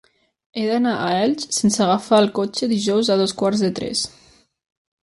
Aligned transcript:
He 0.59 0.63
d'anar 0.69 0.93
a 1.01 1.11
Elx 1.17 1.45
sense 1.59 1.83
agafar 1.89 2.23
el 2.25 2.33
cotxe 2.41 2.71
dijous 2.73 3.13
a 3.17 3.21
dos 3.25 3.39
quarts 3.45 3.65
de 3.69 3.75
tres. 3.83 4.05